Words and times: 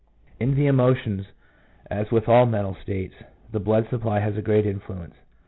In 0.39 0.55
the 0.55 0.65
emotions, 0.65 1.27
as 1.87 2.09
with 2.09 2.27
all 2.27 2.47
mental 2.47 2.73
states, 2.81 3.13
the 3.51 3.59
blood 3.59 3.87
supply 3.91 4.19
has 4.19 4.35
a 4.35 4.41
great 4.41 4.65
influence. 4.65 5.13